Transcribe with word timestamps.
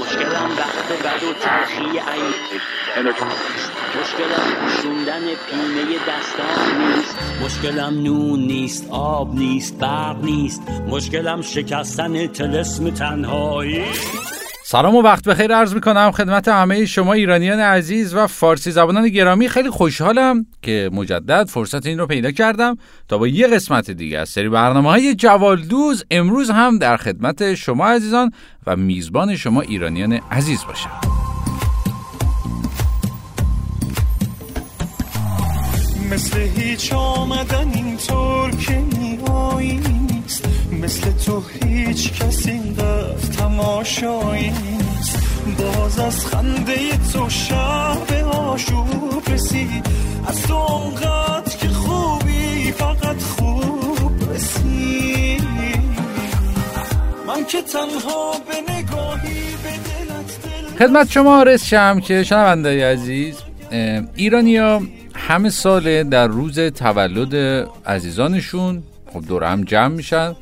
مشکلم 0.00 0.50
وقت 0.58 1.02
بد 1.02 1.22
و 1.22 1.32
تلخی 1.32 1.98
این 1.98 2.32
مشکلم 4.00 4.68
شوندن 4.82 5.20
پینه 5.20 5.98
دستان 6.08 6.78
نیست. 6.78 7.16
مشکلم 7.44 8.02
نون 8.02 8.40
نیست 8.40 8.86
آب 8.90 9.34
نیست 9.34 9.78
برق 9.78 10.24
نیست. 10.24 10.62
مشکلم 10.88 11.42
شکستن 11.42 12.26
تلسم 12.26 12.90
تنهایی. 12.90 13.84
سلام 14.70 14.94
و 14.94 15.02
وقت 15.02 15.24
بخیر 15.24 15.54
عرض 15.54 15.74
می‌کنم 15.74 16.10
خدمت 16.10 16.48
همه 16.48 16.86
شما 16.86 17.12
ایرانیان 17.12 17.60
عزیز 17.60 18.14
و 18.14 18.26
فارسی 18.26 18.70
زبانان 18.70 19.08
گرامی. 19.08 19.48
خیلی 19.48 19.70
خوشحالم 19.70 20.46
که 20.62 20.90
مجدد 20.92 21.48
فرصت 21.48 21.86
این 21.86 21.98
رو 21.98 22.06
پیدا 22.06 22.30
کردم 22.30 22.76
تا 23.08 23.18
با 23.18 23.28
یه 23.28 23.46
قسمت 23.46 23.90
دیگه 23.90 24.18
از 24.18 24.28
سری 24.28 24.48
برنامه 24.48 24.90
های 24.90 25.14
جوالدوز 25.14 26.04
امروز 26.10 26.50
هم 26.50 26.78
در 26.78 26.96
خدمت 26.96 27.54
شما 27.54 27.86
عزیزان 27.86 28.30
و 28.66 28.76
میزبان 28.76 29.36
شما 29.36 29.60
ایرانیان 29.60 30.12
عزیز 30.12 30.64
باشم. 30.64 30.90
مثل 36.12 36.38
هیچ 36.40 36.92
آمدن 36.92 37.70
اینطور 37.74 38.50
که 38.50 38.78
نیست 38.98 39.97
مثل 40.82 41.10
تو 41.26 41.42
هیچ 41.62 42.12
کسی 42.12 42.50
اینقدر 42.50 43.36
تماشایی 43.38 44.50
نیست. 44.50 45.18
باز 45.58 45.98
از 45.98 46.26
خنده 46.26 46.76
تو 47.12 47.28
شب 47.28 48.26
آشوب 48.32 49.22
رسید 49.28 49.86
از 50.26 50.42
تو 50.42 50.54
اونقدر 50.54 51.56
که 51.56 51.68
خوبی 51.68 52.72
فقط 52.72 53.22
خوب 53.22 54.32
رسید 54.34 55.42
من 57.26 57.44
که 57.48 57.62
تنها 57.62 58.32
به 58.48 58.72
نگاهی 58.72 59.40
به 59.62 60.78
خدمت 60.78 61.10
شما 61.10 61.42
رسشم 61.42 62.00
که 62.00 62.22
شنونده 62.22 62.92
عزیز 62.92 63.36
ایرانیا 64.14 64.82
همه 65.14 65.50
ساله 65.50 66.04
در 66.04 66.26
روز 66.26 66.60
تولد 66.60 67.34
عزیزانشون 67.86 68.82
خب 69.12 69.24
دور 69.28 69.44
هم 69.44 69.64
جمع 69.64 69.94
میشن. 69.94 70.34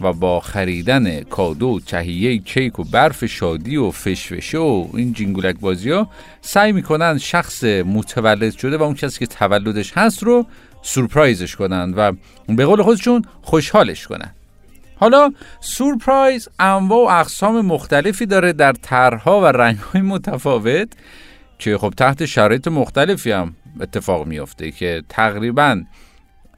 و 0.00 0.12
با 0.12 0.40
خریدن 0.40 1.20
کادو 1.20 1.80
تهیه 1.86 2.38
کیک 2.38 2.78
و 2.78 2.84
برف 2.84 3.24
شادی 3.24 3.76
و 3.76 3.90
فشفشه 3.90 4.58
و 4.58 4.86
این 4.94 5.12
جینگولک 5.12 5.60
بازی 5.60 5.90
ها 5.90 6.10
سعی 6.40 6.72
می‌کنن 6.72 7.18
شخص 7.18 7.64
متولد 7.64 8.56
شده 8.56 8.76
و 8.76 8.82
اون 8.82 8.94
کسی 8.94 9.18
که 9.18 9.26
تولدش 9.26 9.92
هست 9.92 10.22
رو 10.22 10.46
سورپرایزش 10.82 11.56
کنن 11.56 11.94
و 11.96 12.12
به 12.48 12.66
قول 12.66 12.82
خودشون 12.82 13.24
خوشحالش 13.42 14.06
کنن. 14.06 14.34
حالا 14.96 15.32
سورپرایز 15.60 16.48
انواع 16.58 17.06
و 17.06 17.20
اقسام 17.20 17.66
مختلفی 17.66 18.26
داره 18.26 18.52
در 18.52 18.72
طرحها 18.72 19.40
و 19.40 19.44
رنگهای 19.44 20.02
متفاوت 20.02 20.88
که 21.58 21.78
خب 21.78 21.94
تحت 21.96 22.24
شرایط 22.24 22.68
مختلفی 22.68 23.30
هم 23.30 23.54
اتفاق 23.80 24.26
میافته 24.26 24.70
که 24.70 25.02
تقریبا 25.08 25.82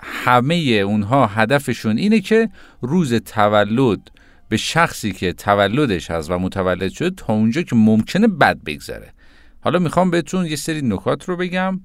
همه 0.03 0.55
اونها 0.55 1.27
هدفشون 1.27 1.98
اینه 1.98 2.20
که 2.20 2.48
روز 2.81 3.15
تولد 3.15 4.11
به 4.48 4.56
شخصی 4.56 5.12
که 5.12 5.33
تولدش 5.33 6.11
هست 6.11 6.31
و 6.31 6.39
متولد 6.39 6.93
شده 6.93 7.11
تا 7.11 7.33
اونجا 7.33 7.62
که 7.62 7.77
ممکنه 7.77 8.28
بد 8.28 8.59
بگذره. 8.67 9.12
حالا 9.61 9.78
می‌خوام 9.78 10.11
بهتون 10.11 10.47
یه 10.47 10.56
سری 10.56 10.83
نکات 10.83 11.28
رو 11.28 11.37
بگم 11.37 11.81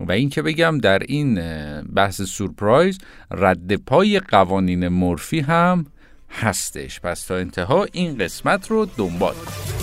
و 0.00 0.12
این 0.12 0.30
که 0.30 0.42
بگم 0.42 0.78
در 0.78 0.98
این 0.98 1.40
بحث 1.82 2.22
سورپرایز 2.22 2.98
رد 3.30 3.76
پای 3.76 4.20
قوانین 4.20 4.88
مورفی 4.88 5.40
هم 5.40 5.86
هستش. 6.30 7.00
پس 7.00 7.26
تا 7.26 7.36
انتها 7.36 7.86
این 7.92 8.18
قسمت 8.18 8.70
رو 8.70 8.86
دنبال 8.96 9.34
کنید. 9.34 9.73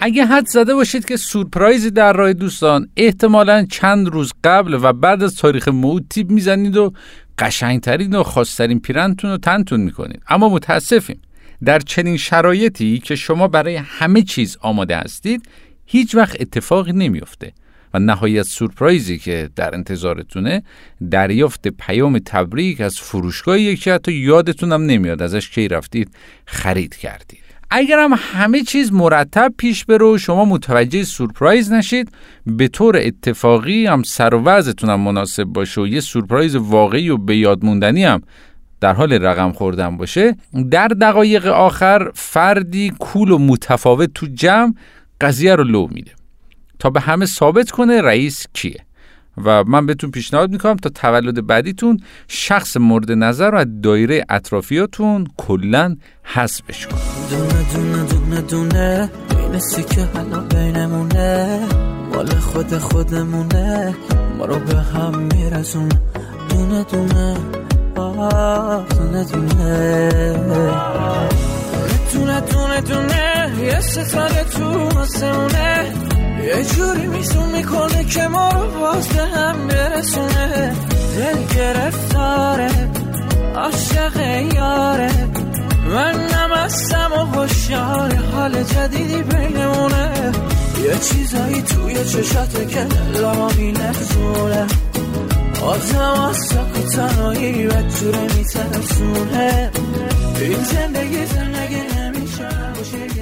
اگه 0.00 0.24
حد 0.24 0.46
زده 0.46 0.74
باشید 0.74 1.04
که 1.04 1.16
سورپرایزی 1.16 1.90
در 1.90 2.12
راه 2.12 2.32
دوستان 2.32 2.88
احتمالا 2.96 3.66
چند 3.70 4.08
روز 4.08 4.32
قبل 4.44 4.78
و 4.82 4.92
بعد 4.92 5.22
از 5.22 5.36
تاریخ 5.36 5.68
موت 5.68 6.02
تیپ 6.10 6.30
می‌زنید 6.30 6.76
و 6.76 6.92
قشنگترین 7.38 8.14
و 8.14 8.22
خاصترین 8.22 8.80
پیرنتون 8.80 9.30
رو 9.30 9.36
تنتون 9.36 9.80
می‌کنید. 9.80 10.22
اما 10.28 10.48
متاسفیم 10.48 11.20
در 11.64 11.78
چنین 11.78 12.16
شرایطی 12.16 12.98
که 12.98 13.16
شما 13.16 13.48
برای 13.48 13.76
همه 13.76 14.22
چیز 14.22 14.56
آماده 14.60 14.96
هستید 14.96 15.48
هیچ 15.86 16.14
وقت 16.14 16.40
اتفاقی 16.40 16.92
نمیافته 16.92 17.52
و 17.94 17.98
نهایت 17.98 18.42
سورپرایزی 18.42 19.18
که 19.18 19.50
در 19.56 19.74
انتظارتونه 19.74 20.62
دریافت 21.10 21.68
پیام 21.68 22.18
تبریک 22.18 22.80
از 22.80 22.96
فروشگاهی 22.96 23.76
که 23.76 23.94
حتی 23.94 24.12
یادتون 24.12 24.72
هم 24.72 24.82
نمیاد 24.82 25.22
ازش 25.22 25.50
کی 25.50 25.68
رفتید 25.68 26.10
خرید 26.46 26.96
کردید. 26.96 27.49
اگر 27.70 27.98
هم 27.98 28.12
همه 28.16 28.62
چیز 28.62 28.92
مرتب 28.92 29.54
پیش 29.56 29.84
بره 29.84 30.06
و 30.06 30.18
شما 30.18 30.44
متوجه 30.44 31.04
سورپرایز 31.04 31.72
نشید. 31.72 32.12
به 32.46 32.68
طور 32.68 32.96
اتفاقی 32.96 33.86
هم 33.86 34.02
سر 34.02 34.34
و 34.34 34.62
هم 34.82 35.00
مناسب 35.00 35.44
باشه 35.44 35.80
و 35.80 35.86
یه 35.86 36.00
سورپرایز 36.00 36.56
واقعی 36.56 37.10
و 37.10 37.16
به 37.16 37.36
یاد 37.36 37.64
موندنی 37.64 38.04
هم 38.04 38.22
در 38.80 38.92
حال 38.92 39.12
رقم 39.12 39.52
خوردن 39.52 39.96
باشه. 39.96 40.36
در 40.70 40.88
دقایق 40.88 41.46
آخر 41.46 42.10
فردی 42.14 42.92
کول 42.98 43.30
و 43.30 43.38
متفاوت 43.38 44.10
تو 44.14 44.26
جمع 44.34 44.74
قضیه 45.20 45.54
رو 45.54 45.64
لو 45.64 45.88
میده. 45.90 46.12
تا 46.78 46.90
به 46.90 47.00
همه 47.00 47.26
ثابت 47.26 47.70
کنه 47.70 48.00
رئیس 48.00 48.46
کیه. 48.52 48.84
و 49.44 49.64
من 49.64 49.86
بهتون 49.86 50.10
پیشنهاد 50.10 50.50
می‌کنم 50.50 50.76
تا 50.76 50.90
تولد 50.90 51.46
بعدیتون 51.46 52.00
شخص 52.28 52.76
مورد 52.76 53.12
نظر 53.12 53.50
و 53.54 53.66
دایره 53.82 54.24
اطرافیاتون 54.28 55.26
کلا 55.36 55.96
حذفش 56.22 56.86
کن 56.86 56.96
دونه 57.30 57.72
دونه 57.74 58.04
دونه 58.04 58.40
دونه 58.40 59.10
این 59.36 59.84
که 59.84 60.08
حالا 60.14 60.40
بینمونه 60.40 61.60
مال 62.14 62.26
خود 62.26 62.78
خودمونه 62.78 63.94
ما 64.38 64.44
رو 64.44 64.58
به 64.58 64.76
هم 64.76 65.18
میرسون 65.18 65.88
دونه 66.48 66.84
دونه 66.84 67.36
دونه 67.94 69.24
دونه. 69.24 70.40
دونه 72.40 72.80
دونه 72.80 73.52
یه 73.60 73.80
ستاره 73.80 74.44
تو 74.44 74.98
آسمونه. 74.98 76.09
یه 76.44 76.64
جوری 76.64 77.06
میزون 77.06 77.50
می‌کنه 77.50 78.04
که 78.04 78.28
ما 78.28 78.48
رو 78.48 78.80
باز 78.80 79.08
به 79.08 79.22
هم 79.22 79.68
برسونه. 79.68 80.74
دل 81.16 81.56
گرفتاره 81.56 82.70
عاشق 83.56 84.16
یاره. 84.54 85.10
من 85.94 86.14
نمستم 86.14 87.12
و 87.12 87.16
خوشیار 87.16 88.14
حال 88.14 88.62
جدیدی 88.62 89.22
بینمونه. 89.22 90.32
یه 90.84 90.98
چیزایی 90.98 91.62
توی 91.62 92.04
چشاته 92.04 92.66
که 92.66 92.84
دلما 92.84 93.48
میلرزونه 93.56 94.66
آدم 95.62 96.20
از 96.28 96.36
سکو 96.36 96.82
تنهایی 96.94 97.66
و 97.66 97.70
جوره 97.70 98.20
این 100.40 100.62
زندگی 100.64 101.26
زندگی 101.26 101.76
اگر 101.76 103.19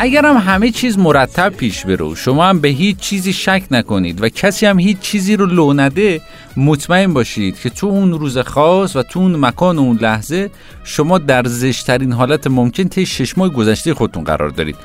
هم 0.00 0.36
همه 0.36 0.70
چیز 0.70 0.98
مرتب 0.98 1.52
پیش 1.56 1.86
برو 1.86 2.14
شما 2.14 2.44
هم 2.44 2.60
به 2.60 2.68
هیچ 2.68 2.96
چیزی 2.96 3.32
شک 3.32 3.62
نکنید 3.70 4.22
و 4.22 4.28
کسی 4.28 4.66
هم 4.66 4.78
هیچ 4.78 4.98
چیزی 4.98 5.36
رو 5.36 5.46
لو 5.46 5.72
نده 5.72 6.20
مطمئن 6.56 7.12
باشید 7.12 7.60
که 7.60 7.70
تو 7.70 7.86
اون 7.86 8.12
روز 8.12 8.38
خاص 8.38 8.96
و 8.96 9.02
تو 9.02 9.20
اون 9.20 9.36
مکان 9.36 9.78
و 9.78 9.80
اون 9.80 9.98
لحظه 10.00 10.50
شما 10.84 11.18
در 11.18 11.42
زشترین 11.46 12.12
حالت 12.12 12.46
ممکن 12.46 12.88
طی 12.88 13.06
شش 13.06 13.38
ماه 13.38 13.48
گذشته 13.48 13.94
خودتون 13.94 14.24
قرار 14.24 14.48
دارید. 14.48 14.76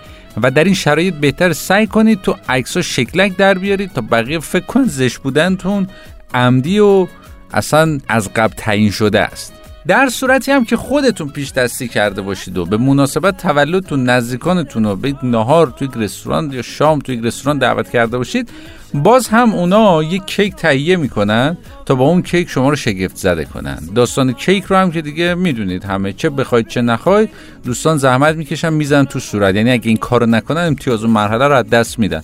و 0.42 0.52
در 0.52 0.64
این 0.64 0.74
شرایط 0.74 1.14
بهتر 1.14 1.54
سعی 1.54 1.88
کنید 1.88 2.22
تو 2.22 2.36
عکس 2.50 2.78
شکلک 2.78 3.38
در 3.38 3.54
بیارید 3.54 3.94
تا 3.94 4.02
بقیه 4.02 4.40
فکر 4.40 4.66
کن 4.66 4.84
زشت 4.84 5.18
بودنتون 5.18 5.88
عمدی 6.34 6.80
و 6.80 7.08
اصلا 7.54 8.00
از 8.08 8.34
قبل 8.34 8.54
تعیین 8.58 8.92
شده 8.92 9.22
است. 9.22 9.55
در 9.88 10.10
صورتی 10.10 10.52
هم 10.52 10.66
که 10.66 10.78
خودتون 10.78 11.30
پیش 11.30 11.52
دستی 11.52 11.88
کرده 11.88 12.22
باشید 12.22 12.58
و 12.58 12.66
به 12.66 12.78
مناسبت 12.78 13.38
تولدتون 13.38 14.10
نزدیکانتون 14.10 14.84
رو 14.84 14.96
به 14.96 15.16
نهار 15.24 15.74
توی 15.80 15.90
رستوران 15.96 16.52
یا 16.52 16.62
شام 16.62 17.00
توی 17.00 17.22
رستوران 17.22 17.58
دعوت 17.58 17.90
کرده 17.90 18.18
باشید 18.18 18.50
باز 18.94 19.28
هم 19.28 19.54
اونا 19.54 20.04
یک 20.04 20.26
کیک 20.26 20.56
تهیه 20.56 20.96
می‌کنن 20.96 21.58
تا 21.86 21.96
با 21.96 22.06
اون 22.06 22.22
کیک 22.22 22.50
شما 22.50 22.70
رو 22.70 22.76
شگفت 22.76 23.16
زده 23.16 23.46
کنن. 23.46 23.80
داستان 23.96 24.34
کیک 24.34 24.64
رو 24.64 24.76
هم 24.76 24.92
که 24.92 25.02
دیگه 25.02 25.36
می‌دونید 25.36 25.84
همه 25.84 26.14
چه 26.14 26.30
بخواید 26.30 26.68
چه 26.68 26.82
نخواید 26.82 27.30
دوستان 27.66 27.98
زحمت 27.98 28.36
می‌کشن 28.36 28.74
میزن 28.74 29.04
تو 29.04 29.20
صورت. 29.20 29.56
یعنی 29.56 29.72
اگه 29.72 29.88
این 29.88 29.98
کارو 29.98 30.26
نکنن 30.26 30.62
امتیاز 30.62 31.04
و 31.04 31.08
مرحله 31.08 31.48
رو 31.48 31.56
از 31.56 31.70
دست 31.70 32.00
میدن. 32.00 32.22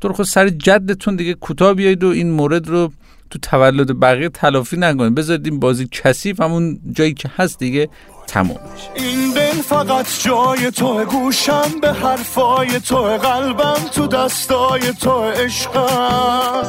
تو 0.00 0.12
خود 0.12 0.26
سر 0.26 0.48
جدتون 0.48 1.16
دیگه 1.16 1.34
کوتاه 1.34 1.74
بیایید 1.74 2.04
و 2.04 2.08
این 2.08 2.30
مورد 2.30 2.68
رو 2.68 2.92
تو 3.30 3.38
تولد 3.38 4.00
بقیه 4.00 4.28
تلافی 4.28 4.76
نکنید. 4.76 5.14
بذارید 5.14 5.46
این 5.46 5.60
بازی 5.60 5.88
کثیف 5.92 6.40
همون 6.40 6.80
جایی 6.92 7.14
که 7.14 7.30
هست 7.36 7.58
دیگه 7.58 7.88
تموم 8.26 8.58
این 8.94 9.32
دل 9.32 9.62
فقط 9.62 10.06
جای 10.24 10.70
تو 10.70 11.04
گوشم 11.04 11.80
به 11.82 11.92
حرفای 11.92 12.80
تو 12.80 12.96
قلبم 12.96 13.88
تو 13.94 14.06
دستای 14.06 14.92
تو 15.00 15.22
عشقم. 15.22 16.64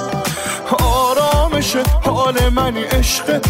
آرامش 0.79 1.75
حال 1.75 2.49
منی 2.49 2.81
عشق 2.81 3.41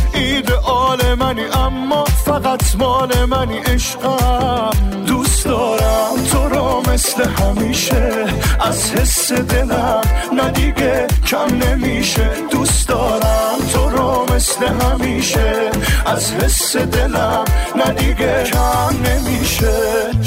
آل 0.65 1.13
منی 1.13 1.43
اما 1.43 2.03
فقط 2.03 2.75
مال 2.75 3.25
منی 3.25 3.57
عشقم. 3.57 4.69
دوست 5.07 5.30
دارم. 5.47 6.23
تو 6.31 6.49
رو 6.49 6.91
مثل 6.91 7.29
همیشه. 7.29 8.25
از 8.59 8.91
حس 8.91 9.31
دلم 9.31 10.01
ندیگه 10.37 11.07
کم 11.27 11.47
نمیشه. 11.67 12.29
دوست 12.51 12.87
دارم. 12.87 13.57
تو 13.73 13.89
رو 13.89 14.33
مثل 14.35 14.65
همیشه. 14.65 15.69
از 16.05 16.33
حس 16.33 16.75
دلم 16.75 17.45
ندیگه 17.75 18.43
کم 18.43 18.95
نمیشه. 19.05 19.73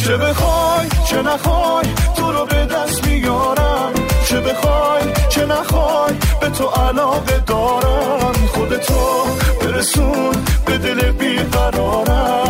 چه 0.05 0.17
بخوای 0.17 0.89
چه 1.09 1.23
نخوای 1.23 1.87
تو 2.17 2.33
رو 2.33 2.47
به 2.47 2.67
دست 2.67 3.07
میارم. 3.07 3.93
چه 4.29 4.41
بخوای 4.41 5.03
چه 5.29 5.47
نخوای 5.47 6.15
به 6.41 6.49
تو 6.49 6.67
علاقه 6.67 7.39
دارم. 7.47 8.33
خودتو 8.55 9.27
برسون 9.61 10.35
به 10.67 10.79
دل 10.79 11.13
بیقرارم. 11.13 12.44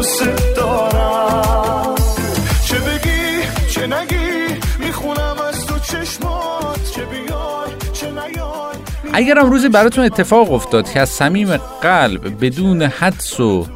دوست 0.00 0.24
دارم. 0.56 1.94
چه 2.64 2.78
بگی 2.78 3.42
چه 3.70 3.86
نگی 3.86 4.54
می‌خونم 4.78 5.36
از 5.48 5.66
تو 5.66 5.78
چشمات. 5.78 6.92
چه 6.94 7.04
بیای 7.04 7.70
چه 7.92 8.10
نیای 8.10 9.34
روزی 9.34 9.68
براتون 9.68 10.04
اتفاق 10.04 10.52
افتاد 10.52 10.90
که 10.92 11.00
از 11.00 11.08
صمیم 11.08 11.56
قلب 11.56 12.44
بدون 12.44 12.82
حدس 12.82 13.40
و 13.40 13.66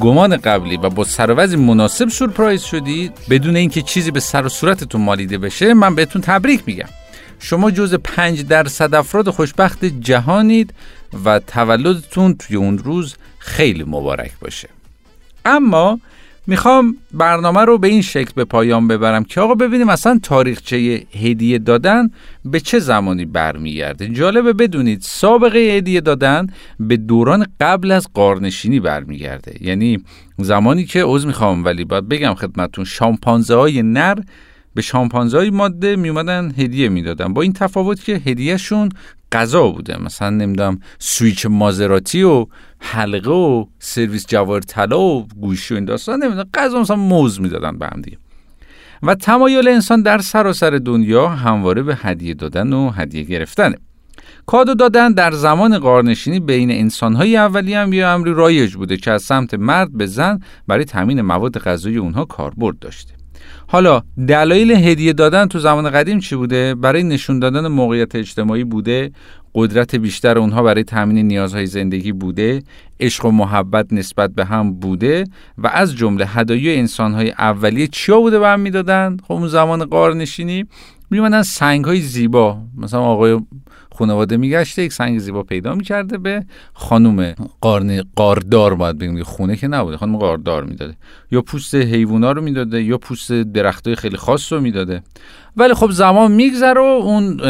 گمان 0.00 0.36
قبلی 0.36 0.76
و 0.76 0.88
با 0.88 1.04
سر 1.04 1.56
مناسب 1.56 2.08
سورپرایز 2.08 2.62
شدید 2.62 3.12
بدون 3.30 3.56
اینکه 3.56 3.82
چیزی 3.82 4.10
به 4.10 4.20
سر 4.20 4.46
و 4.46 4.48
صورتتون 4.48 5.00
مالیده 5.00 5.38
بشه 5.38 5.74
من 5.74 5.94
بهتون 5.94 6.22
تبریک 6.22 6.62
میگم. 6.66 6.88
شما 7.38 7.70
جز 7.70 7.94
پنج 7.94 8.46
درصد 8.46 8.94
افراد 8.94 9.30
خوشبخت 9.30 9.84
جهانید 9.84 10.74
و 11.24 11.38
تولدتون 11.38 12.34
توی 12.34 12.56
اون 12.56 12.78
روز 12.78 13.16
خیلی 13.38 13.84
مبارک 13.84 14.32
باشه. 14.40 14.68
اما 15.44 16.00
می‌خوام 16.46 16.96
برنامه 17.12 17.60
رو 17.60 17.78
به 17.78 17.88
این 17.88 18.02
شکل 18.02 18.32
به 18.34 18.44
پایان 18.44 18.88
ببرم 18.88 19.24
که 19.24 19.40
آقا 19.40 19.54
ببینیم 19.54 19.88
اصلا 19.88 20.20
تاریخچه 20.22 21.02
هدیه 21.22 21.58
دادن 21.58 22.10
به 22.44 22.60
چه 22.60 22.78
زمانی 22.78 23.24
برمیگرده. 23.24 24.08
جالبه 24.08 24.52
بدونید 24.52 25.00
سابقه 25.02 25.58
هدیه 25.58 26.00
دادن 26.00 26.46
به 26.80 26.96
دوران 26.96 27.46
قبل 27.60 27.90
از 27.90 28.08
قارنشینی 28.14 28.80
برمیگرده. 28.80 29.54
یعنی 29.60 30.04
زمانی 30.38 30.84
که 30.84 31.02
عوض 31.02 31.26
می‌خوام 31.26 31.64
ولی 31.64 31.84
باید 31.84 32.08
بگم 32.08 32.34
خدمتون 32.34 32.84
شامپانزه 32.84 33.54
های 33.54 33.82
نر 33.82 34.18
به 34.74 34.82
شامپانزه 34.82 35.50
ماده 35.50 35.96
میومدن 35.96 36.54
هدیه 36.58 36.88
می‌دادن. 36.88 37.32
با 37.32 37.42
این 37.42 37.52
تفاوت 37.52 38.04
که 38.04 38.14
هدیهشون 38.14 38.88
غذا 39.32 39.68
بوده. 39.68 40.02
مثلا 40.02 40.30
نمی‌دونم 40.30 40.80
سویچ 40.98 41.46
مازراتی 41.46 42.22
و 42.22 42.46
حلقه 42.78 43.30
و 43.30 43.64
سرویس 43.78 44.26
جوار 44.26 44.60
طلا 44.60 45.00
و 45.00 45.28
گوشی 45.40 45.74
و 45.74 45.76
این 45.76 45.84
داستان. 45.84 46.22
نمی‌دونم 46.22 46.48
غذا 46.54 46.80
مثلا 46.80 46.96
موز 46.96 47.40
می‌دادن 47.40 47.78
به 47.78 47.86
هم 47.86 48.00
دیگه. 48.00 48.18
و 49.02 49.14
تمایل 49.14 49.68
انسان 49.68 50.02
در 50.02 50.18
سراسر 50.18 50.70
دنیا 50.70 51.28
همواره 51.28 51.82
به 51.82 51.98
هدیه 52.02 52.34
دادن 52.34 52.72
و 52.72 52.90
هدیه 52.90 53.22
گرفتنه. 53.22 53.76
کادو 54.46 54.74
دادن 54.74 55.12
در 55.12 55.32
زمان 55.32 55.78
قارنشینی 55.78 56.40
بین 56.40 56.70
انسانهای 56.70 57.36
اولی 57.36 57.74
هم 57.74 57.92
یه 57.92 58.06
امری 58.06 58.34
رایج 58.34 58.74
بوده 58.74 58.96
که 58.96 59.10
از 59.10 59.22
سمت 59.22 59.54
مرد 59.54 59.96
به 59.96 60.06
زن 60.06 60.40
برای 60.66 60.84
تامین 60.84 61.20
مواد 61.20 61.58
غذایی 61.58 61.96
اونها 61.96 62.24
کاربرد 62.24 62.78
داشته. 62.78 63.19
حالا 63.72 64.02
دلایل 64.28 64.70
هدیه 64.70 65.12
دادن 65.12 65.46
تو 65.46 65.58
زمان 65.58 65.90
قدیم 65.90 66.18
چی 66.18 66.36
بوده؟ 66.36 66.74
برای 66.74 67.02
نشون 67.02 67.38
دادن 67.38 67.66
موقعیت 67.66 68.16
اجتماعی 68.16 68.64
بوده؟ 68.64 69.12
قدرت 69.54 69.94
بیشتر 69.94 70.38
اونها 70.38 70.62
برای 70.62 70.84
تامین 70.84 71.26
نیازهای 71.26 71.66
زندگی 71.66 72.12
بوده؟ 72.12 72.62
عشق 73.00 73.24
و 73.24 73.30
محبت 73.30 73.92
نسبت 73.92 74.30
به 74.30 74.44
هم 74.44 74.74
بوده؟ 74.74 75.24
و 75.58 75.66
از 75.66 75.96
جمله 75.96 76.26
هدایای 76.26 76.78
انسانهای 76.78 77.30
اولیه 77.30 77.86
چیا 77.86 78.20
بوده 78.20 78.38
به 78.38 78.48
هم 78.48 78.60
می‌دادن؟ 78.60 79.16
خب 79.28 79.32
اون 79.32 79.48
زمان 79.48 79.84
قارنشینی 79.84 80.66
میومدن 81.10 81.42
سنگ 81.42 81.84
های 81.84 82.00
زیبا 82.00 82.58
مثلا 82.76 83.00
آقای 83.00 83.40
خانواده 83.94 84.36
میگشته 84.36 84.82
یک 84.82 84.92
سنگ 84.92 85.18
زیبا 85.18 85.42
پیدا 85.42 85.74
می‌کرده 85.74 86.18
به 86.18 86.44
قارن 87.60 88.02
قاردار 88.16 88.74
باید 88.74 88.98
بگیم 88.98 89.22
خونه 89.22 89.56
که 89.56 89.68
نبوده 89.68 89.96
خانم 89.96 90.16
قاردار 90.16 90.64
می‌داده. 90.64 90.96
یا 91.30 91.42
پوست 91.42 91.74
حیوونا 91.74 92.32
رو 92.32 92.42
می‌داده 92.42 92.82
یا 92.82 92.98
پوست 92.98 93.32
درختای 93.32 93.94
خیلی 93.94 94.16
خاص 94.16 94.52
رو 94.52 94.60
می‌داده. 94.60 95.02
ولی 95.56 95.74
خب 95.74 95.90
زمان 95.90 96.32
میگذره 96.32 96.80
و 96.80 96.84
اون 96.84 97.40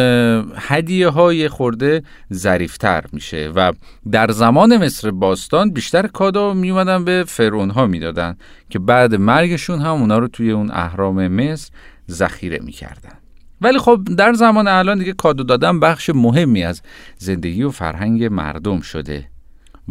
هدیه 0.56 1.08
های 1.08 1.48
خورده 1.48 2.02
ظریفتر 2.32 3.04
میشه 3.12 3.52
و 3.56 3.72
در 4.10 4.30
زمان 4.30 4.84
مصر 4.84 5.10
باستان 5.10 5.70
بیشتر 5.70 6.06
کادو 6.06 6.54
میومدن 6.54 7.04
به 7.04 7.24
فرعون 7.28 7.70
ها 7.70 7.86
می‌دادن 7.86 8.36
که 8.70 8.78
بعد 8.78 9.14
مرگشون 9.14 9.78
هم 9.78 10.00
اونا 10.00 10.18
رو 10.18 10.28
توی 10.28 10.50
اون 10.50 10.70
اهرام 10.70 11.28
مصر 11.28 11.70
ذخیره 12.10 12.58
می‌کردن. 12.62 13.18
ولی 13.60 13.78
خب 13.78 14.00
در 14.18 14.32
زمان 14.32 14.68
الان 14.68 14.98
دیگه 14.98 15.12
کادو 15.12 15.44
دادن 15.44 15.80
بخش 15.80 16.10
مهمی 16.14 16.62
از 16.62 16.82
زندگی 17.18 17.62
و 17.62 17.70
فرهنگ 17.70 18.24
مردم 18.24 18.80
شده. 18.80 19.24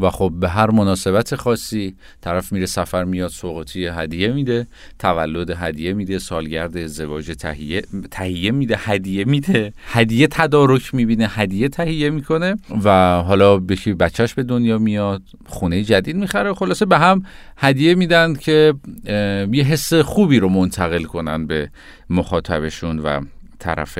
و 0.02 0.10
خب 0.10 0.34
به 0.40 0.50
هر 0.50 0.72
مناسبت 0.72 1.36
خاصی 1.36 1.96
طرف 2.22 2.52
میره 2.52 2.66
سفر 2.66 3.04
میاد 3.04 3.30
سوقاتی 3.30 3.86
هدیه 3.86 4.28
میده 4.28 4.68
تولد 5.00 5.50
هدیه 5.50 5.94
میده 5.94 6.20
سالگرد 6.20 6.78
ازدواج 6.78 7.32
تهیه 7.32 7.82
تهیه 8.12 8.52
میده 8.52 8.76
هدیه 8.80 9.26
میده 9.26 9.74
هدیه 9.86 10.28
تدارک 10.28 10.96
می‌بینه 10.96 11.28
هدیه 11.28 11.70
تهیه 11.70 12.10
می‌کنه 12.10 12.56
و 12.84 12.90
حالا 13.22 13.58
بشی 13.58 13.94
بچهش 13.94 14.34
به 14.34 14.44
دنیا 14.44 14.78
میاد 14.78 15.22
خونه 15.46 15.84
جدید 15.84 16.16
می‌خره. 16.16 16.54
خلاصه 16.54 16.86
به 16.86 16.98
هم 16.98 17.24
هدیه 17.58 17.96
میدن 17.96 18.36
که 18.36 18.74
یه 19.52 19.64
حس 19.64 19.94
خوبی 19.94 20.40
رو 20.40 20.50
منتقل 20.50 21.04
کنن 21.04 21.48
به 21.48 21.70
مخاطبشون 22.10 23.00
و 23.00 23.22
طرف 23.60 24.00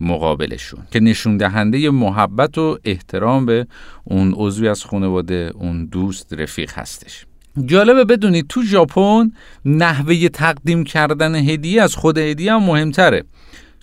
مقابلشون 0.00 0.80
که 0.90 1.00
نشون 1.00 1.36
دهنده 1.36 1.90
محبت 1.90 2.58
و 2.58 2.78
احترام 2.84 3.46
به 3.46 3.66
اون 4.04 4.34
عضوی 4.36 4.68
از 4.68 4.84
خانواده 4.84 5.50
اون 5.54 5.86
دوست 5.86 6.32
رفیق 6.32 6.72
هستش. 6.74 7.26
جالبه 7.66 8.04
بدونید 8.04 8.46
تو 8.48 8.62
ژاپن 8.62 9.32
نحوه 9.64 10.28
تقدیم 10.28 10.84
کردن 10.84 11.34
هدیه 11.34 11.82
از 11.82 11.94
خود 11.94 12.18
هدیه 12.18 12.52
هم 12.52 12.62
مهمتره 12.62 13.24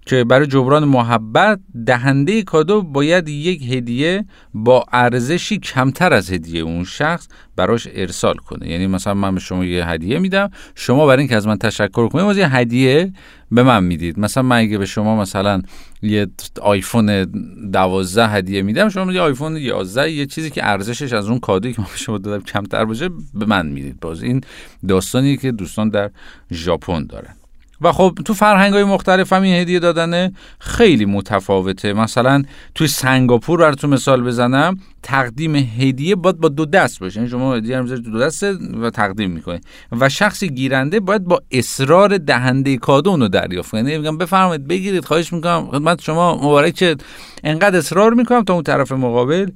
که 0.05 0.23
برای 0.23 0.47
جبران 0.47 0.83
محبت 0.83 1.59
دهنده 1.85 2.43
کادو 2.43 2.81
باید 2.81 3.29
یک 3.29 3.73
هدیه 3.73 4.25
با 4.53 4.85
ارزشی 4.91 5.57
کمتر 5.57 6.13
از 6.13 6.31
هدیه 6.31 6.61
اون 6.61 6.83
شخص 6.83 7.27
براش 7.55 7.87
ارسال 7.93 8.35
کنه. 8.35 8.69
یعنی 8.69 8.87
مثلا 8.87 9.13
من 9.13 9.33
به 9.35 9.39
شما 9.39 9.65
یه 9.65 9.85
هدیه 9.85 10.19
میدم 10.19 10.49
شما 10.75 11.07
برای 11.07 11.19
اینکه 11.19 11.35
از 11.35 11.47
من 11.47 11.57
تشکر 11.57 12.07
کنید 12.07 12.25
از 12.25 12.37
یه 12.37 12.55
هدیه 12.55 13.13
به 13.51 13.63
من 13.63 13.84
می‌دید. 13.84 14.20
مثلا 14.20 14.44
من 14.44 14.58
اگه 14.58 14.77
به 14.77 14.86
شما 14.86 15.15
مثلا 15.15 15.62
یه 16.01 16.27
آیفون 16.62 17.24
12 17.72 18.27
هدیه 18.27 18.62
میدم 18.62 18.89
شما 18.89 19.12
یه 19.12 19.22
آیفون 19.22 19.58
11 19.58 20.12
یه 20.12 20.25
چیزی 20.25 20.50
که 20.50 20.68
ارزشش 20.68 21.13
از 21.13 21.29
اون 21.29 21.39
کادویی 21.39 21.74
که 21.74 21.82
به 21.82 21.88
شما 21.98 22.18
دادم 22.18 22.44
کمتر 22.44 22.86
باشه 22.86 23.10
به 23.34 23.46
من 23.46 23.68
می‌دید. 23.68 24.00
باز 24.00 24.24
این 24.24 24.41
داستانی 24.88 25.38
که 25.38 25.51
دوستان 25.51 25.89
در 25.89 26.12
ژاپن 26.51 27.06
دارن. 27.06 27.38
و 27.81 27.91
خب 27.91 28.17
تو 28.25 28.33
فرهنگ 28.33 28.74
های 28.74 28.83
مختلف 28.83 29.33
هم 29.33 29.41
این 29.41 29.55
هدیه 29.55 29.79
دادنه 29.79 30.33
خیلی 30.59 31.05
متفاوته. 31.05 31.93
مثلا 31.93 32.43
توی 32.75 32.88
سنگاپور 32.88 33.59
براتون 33.59 33.89
مثال 33.89 34.24
بزنم 34.24 34.77
تقدیم 35.03 35.55
هدیه 35.55 36.15
باید 36.15 36.38
با 36.38 36.50
دو 36.50 36.65
دست 36.65 37.00
باشه. 37.00 37.19
یعنی 37.19 37.29
شما 37.29 37.55
هدیه 37.55 37.77
رو 37.77 37.98
دو 37.98 38.19
دست 38.19 38.43
و 38.81 38.89
تقدیم 38.89 39.31
می‌کنید 39.31 39.63
و 40.00 40.09
شخص 40.09 40.43
گیرنده 40.43 41.00
باید 41.00 41.24
با 41.24 41.41
اصرار 41.51 42.17
دهنده 42.17 42.77
کادو 42.77 43.09
اونو 43.09 43.27
دریافت 43.27 43.71
کنه. 43.71 43.98
میگم 43.98 44.17
بفرمایید 44.17 44.67
بگیرید 44.67 45.05
خواهش 45.05 45.33
می‌کنم. 45.33 45.67
خدمت 45.71 46.01
شما 46.01 46.36
مبارک 46.36 47.00
انقدر 47.43 47.77
اصرار 47.77 48.13
می‌کنم 48.13 48.43
تا 48.43 48.53
اون 48.53 48.63
طرف 48.63 48.91
مقابل. 48.91 49.50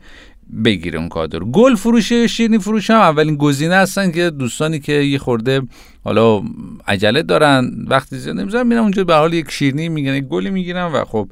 بگیره 0.65 0.99
اون 0.99 1.09
کادو 1.09 1.39
رو. 1.39 1.45
گل 1.45 1.75
فروشی 1.75 2.27
شیرینی 2.27 2.59
فروش 2.59 2.89
هم 2.89 2.99
اولین 2.99 3.35
گزینه 3.35 3.75
هستن 3.75 4.11
که 4.11 4.29
دوستانی 4.29 4.79
که 4.79 4.93
یه 4.93 5.17
خورده 5.17 5.61
حالا 6.03 6.41
عجله 6.87 7.21
دارن 7.21 7.85
وقتی 7.87 8.17
زیاد 8.17 8.35
نمی‌ذارن 8.35 8.67
میرن 8.67 8.81
اونجا 8.81 9.03
به 9.03 9.15
حال 9.15 9.33
یک 9.33 9.51
شیرینی 9.51 9.89
میگن 9.89 10.13
یک 10.13 10.23
گلی 10.23 10.49
می‌گیرن 10.49 10.91
و 10.91 11.05
خب 11.05 11.29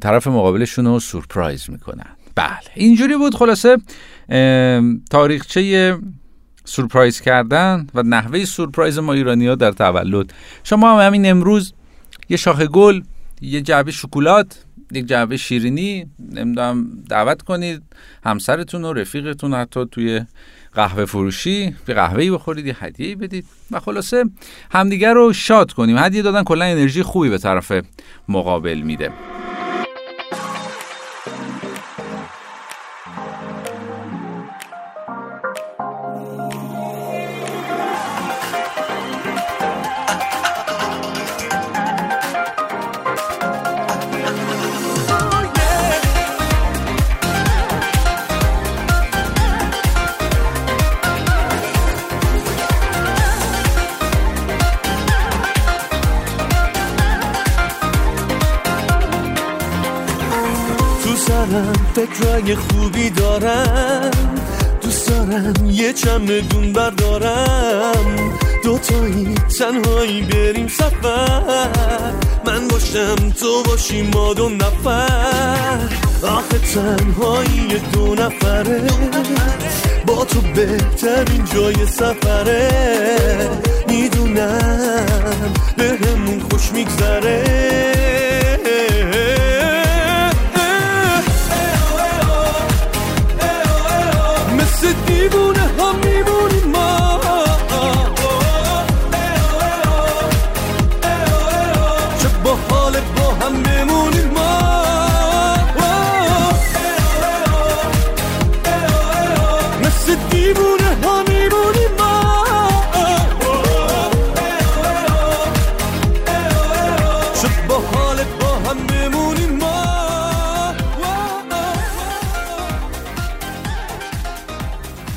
طرف 0.00 0.26
مقابلشون 0.26 0.86
رو 0.86 1.00
سورپرایز 1.00 1.70
می‌کنن. 1.70 2.06
بله 2.34 2.70
اینجوری 2.74 3.16
بود 3.16 3.34
خلاصه 3.34 3.76
تاریخچه 5.10 5.98
سورپرایز 6.64 7.20
کردن 7.20 7.86
و 7.94 8.02
نحوه 8.02 8.44
سورپرایز 8.44 8.98
ما 8.98 9.12
ایرانی 9.12 9.46
ها 9.46 9.54
در 9.54 9.72
تولد. 9.72 10.32
شما 10.64 10.92
هم 11.00 11.06
همین 11.06 11.30
امروز 11.30 11.72
یه 12.28 12.36
شاخ 12.36 12.60
گل 12.62 13.00
یه 13.40 13.60
جعبه 13.60 13.90
شکلات 13.90 14.64
یک 14.92 15.06
جعبه 15.06 15.36
شیرینی 15.36 16.06
نمی‌دونم 16.18 17.02
دعوت 17.08 17.42
کنید 17.42 17.82
همسرتون 18.24 18.84
و 18.84 18.92
رفیقتون 18.92 19.54
حتی 19.54 19.86
توی 19.92 20.20
قهوه 20.74 21.04
فروشی 21.04 21.74
به 21.86 21.94
قهوه‌ای 21.94 22.30
بخورید 22.30 22.66
یه 22.66 22.76
هدیه 22.84 23.16
بدید 23.16 23.44
و 23.70 23.80
خلاصه 23.80 24.24
همدیگر 24.70 25.12
رو 25.12 25.32
شاد 25.32 25.72
کنیم. 25.72 25.98
هدیه 25.98 26.22
دادن 26.22 26.44
کلا 26.44 26.64
انرژی 26.64 27.02
خوبی 27.02 27.28
به 27.28 27.38
طرف 27.38 27.72
مقابل 28.28 28.80
میده. 28.80 29.12
فکرای 61.94 62.54
خوبی 62.54 63.10
دارم. 63.10 64.10
دوست 64.82 65.08
دارم 65.08 65.70
یه 65.70 65.92
چمدون 65.92 66.72
بردارم. 66.72 68.32
دوتایی 68.64 69.34
تنهایی 69.58 70.22
بریم 70.22 70.68
سفر. 70.68 72.12
من 72.46 72.68
باشم 72.68 73.30
تو 73.40 73.62
باشی 73.62 74.02
ما 74.02 74.34
دو 74.34 74.48
نفر. 74.48 75.78
آخه 76.22 76.58
تنهایی 76.58 77.80
دو 77.92 78.14
نفره. 78.14 78.82
با 80.06 80.24
تو 80.24 80.40
بهترین 80.40 81.44
جای 81.54 81.86
سفره. 81.86 82.70
می‌دونم 83.88 85.46
به 85.76 85.84
همون 85.84 86.40
خوش 86.50 86.72
میگذره. 86.72 87.95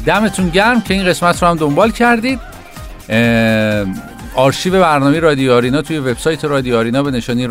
دمتون 0.10 0.50
گرم 0.50 0.82
که 0.82 0.94
این 0.94 1.06
قسمت 1.06 1.44
رو 1.44 1.48
هم 1.50 1.58
دنبال 1.58 1.92
کردید. 1.92 2.40
آرشیو 4.36 4.82
برنامه 4.82 5.20
رادیو 5.20 5.54
آرینا 5.54 5.82
توی 5.82 5.98
وبسایت 5.98 6.46
رادیو 6.46 6.78
آرینا 6.78 7.04
به 7.04 7.12
نشانی 7.12 7.48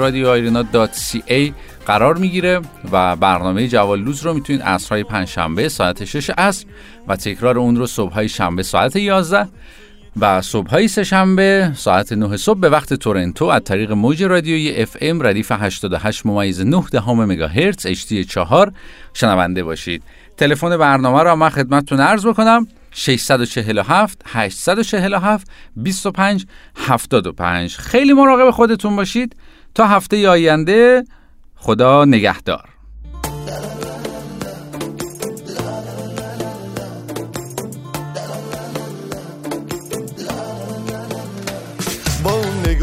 ای 1.26 1.54
قرار 1.86 2.16
می‌گیره 2.16 2.60
و 2.92 3.16
برنامه 3.16 3.68
جوالدوز 3.68 4.26
رو 4.26 4.34
می‌تونید 4.34 4.62
عصرهای 4.62 5.04
پنجشنبه 5.04 5.68
ساعت 5.68 6.04
6 6.04 6.30
عصر 6.30 6.66
و 7.08 7.16
تکرار 7.16 7.58
اون 7.58 7.76
رو 7.76 7.86
صبحهای 7.86 8.28
شنبه 8.28 8.62
ساعت 8.62 8.96
11 8.96 9.48
و 10.20 10.42
صبحهای 10.42 10.88
سهشنبه 10.88 11.72
ساعت 11.76 12.12
9 12.12 12.36
صبح 12.36 12.60
به 12.60 12.68
وقت 12.68 12.94
تورنتو 12.94 13.44
از 13.44 13.62
طریق 13.64 13.92
موج 13.92 14.22
رادیویی 14.22 14.82
FM 14.82 15.26
ردیف 15.26 15.52
88 15.52 16.26
ممیز 16.26 16.60
9 16.60 16.84
دهم 16.92 17.24
مگاهرتز 17.24 17.86
HD 17.86 18.14
4 18.28 18.72
شنونده 19.14 19.64
باشید. 19.64 20.02
تلفن 20.38 20.76
برنامه 20.76 21.22
رو 21.22 21.36
من 21.36 21.48
خدمتتون 21.48 22.00
عرض 22.00 22.26
بکنم. 22.26 22.66
647 22.90 24.22
847 24.26 25.48
25 25.76 26.46
75 26.76 27.76
خیلی 27.76 28.12
مراقب 28.12 28.50
خودتون 28.50 28.96
باشید. 28.96 29.36
تا 29.74 29.86
هفته 29.86 30.28
آینده 30.28 31.04
خدا 31.54 32.04
نگهدار. 32.04 32.77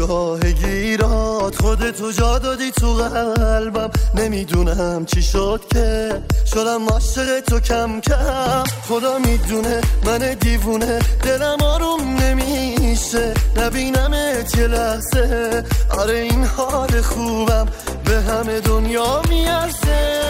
نگاه 0.06 0.40
گیرات. 0.40 1.62
خودتو 1.62 2.12
جا 2.12 2.38
دادی 2.38 2.70
تو 2.70 2.94
قلبم. 2.94 3.90
نمی‌دونم 4.14 5.04
چی 5.04 5.22
شد 5.22 5.60
که. 5.72 6.22
شدم 6.54 6.88
عاشق 6.88 7.40
تو 7.40 7.60
کم 7.60 8.00
کم. 8.00 8.64
خدا 8.88 9.18
می‌دونه 9.18 9.80
من 10.06 10.18
دیوونه. 10.18 10.98
دلم 11.22 11.62
آروم 11.62 12.16
نمیشه. 12.16 13.34
نبینمت 13.56 14.58
یه 14.58 14.66
لحظه. 14.66 15.64
آره 15.98 16.14
این 16.14 16.44
حال 16.44 17.00
خوبم 17.00 17.66
به 18.04 18.20
همه 18.20 18.60
دنیا 18.60 19.22
میارزه. 19.28 20.20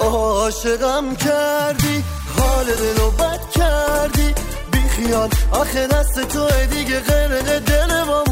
عاشقم 0.00 1.16
کردی. 1.16 2.04
حال 2.38 2.64
دلو 2.64 3.10
بد 3.10 3.40
کردی. 3.54 4.34
بیخیال. 4.72 5.28
آخه 5.52 5.86
دست 5.86 6.20
تو 6.28 6.48
دیگه. 6.70 7.00
غرق 7.00 7.58
دل 7.58 8.02
ما 8.02 8.24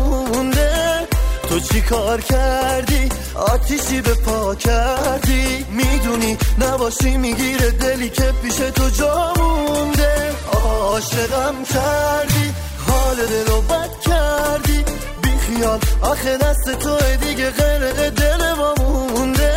تو 1.56 1.62
چی 1.62 1.80
کار 1.80 2.20
کردی؟ 2.20 3.08
آتیشی 3.34 4.00
به 4.00 4.14
پا 4.14 4.54
کردی؟ 4.54 5.66
می‌دونی 5.70 6.38
نباشی 6.60 7.16
می‌گیره 7.16 7.70
دلی 7.70 8.08
که 8.08 8.32
پیش 8.42 8.54
تو 8.54 8.90
جا 8.90 9.32
مونده. 9.38 10.32
عاشقم 10.52 11.54
کردی 11.74 12.54
حال 12.86 13.16
دلو 13.16 13.60
بد 13.60 13.90
کردی. 14.00 14.84
بیخیال 15.22 15.80
آخه 16.02 16.36
دست 16.36 16.78
تو 16.78 16.96
دیگه 17.26 17.50
غرق 17.50 18.08
دل 18.08 18.52
ما 18.52 18.74
مونده. 18.78 19.54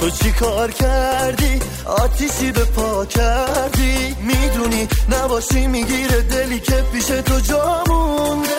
تو 0.00 0.10
چی 0.10 0.32
کار 0.32 0.70
کردی؟ 0.70 1.60
آتیشی 1.86 2.52
به 2.52 2.64
پا 2.64 3.04
کردی. 3.04 4.16
می‌دونی 4.20 4.88
نباشی 5.08 5.66
می‌گیره 5.66 6.20
دلی 6.20 6.60
که 6.60 6.84
پیش 6.92 7.06
تو 7.06 7.40
جا 7.40 7.84
مونده. 7.88 8.54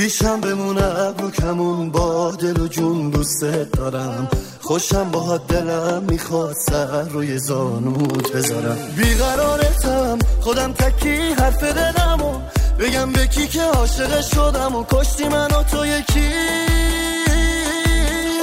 پیشم 0.00 0.40
بمونه 0.40 0.84
ابرو 0.84 1.30
کمون 1.30 1.90
با 1.90 2.30
دل 2.30 2.60
و 2.60 2.68
جون 2.68 3.10
دوست 3.10 3.44
دارم. 3.72 4.28
خوشم 4.60 5.10
با 5.10 5.36
دلم 5.36 6.02
می‌خواد 6.08 6.56
سر 6.66 7.02
روی 7.02 7.38
زانوت 7.38 8.32
بذارم. 8.32 8.78
بیقرارتم 8.96 10.18
خودم 10.40 10.72
تکی 10.72 11.16
حرف 11.38 11.64
دلم 11.64 12.22
و 12.22 12.40
بگم 12.78 13.12
به 13.12 13.26
کی 13.26 13.46
که 13.46 13.62
عاشق 13.62 14.20
شدم 14.20 14.74
و 14.74 14.84
کشتی 14.90 15.28
من 15.28 15.50
و 15.50 15.62
تو 15.62 15.86
یکی. 15.86 16.30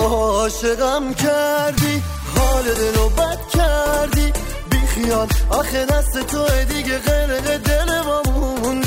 عاشقم 0.02 1.14
کردی 1.14 2.04
حال 2.36 2.64
دلو 2.64 3.10
بد 3.10 3.40
کردی. 3.54 4.34
بیخیال 4.70 5.28
آخه 5.50 5.86
دست 5.86 6.18
تو 6.28 6.46
دیگه 6.74 6.98
غرق 6.98 7.58
دل 7.58 8.02
ما 8.06 8.22
مونده 8.64 8.87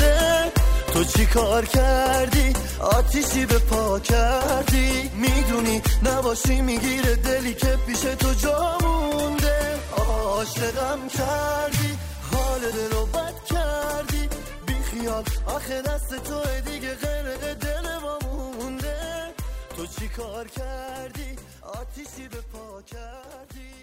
تو 1.01 1.07
چی 1.07 1.25
کار 1.25 1.65
کردی؟ 1.65 2.53
آتیشی 2.79 3.45
به 3.45 3.59
پا 3.59 3.99
کردی؟ 3.99 5.11
می‌دونی 5.13 5.81
نباشی 6.03 6.61
می‌گیره 6.61 7.15
دلی 7.15 7.53
که 7.53 7.77
پیش 7.87 7.99
تو 7.99 8.33
جا 8.33 8.77
مونده. 8.83 9.79
عاشقم 9.97 11.07
کردی 11.07 11.97
حال 12.31 12.59
دل 12.59 12.91
رو 12.91 13.05
بد 13.05 13.43
کردی. 13.45 14.29
بی 14.65 14.73
خیال 14.73 15.23
آخه 15.45 15.81
دست 15.81 16.23
تو 16.23 16.69
دیگه 16.71 16.95
غرق 16.95 17.53
دل 17.53 17.97
ما 18.01 18.19
مونده. 18.59 18.97
تو 19.77 19.85
چی 19.85 20.07
کار 20.07 20.47
کردی؟ 20.47 21.35
آتیشی 21.61 22.27
به 22.27 22.41
پا 22.53 22.81
کردی. 22.81 23.80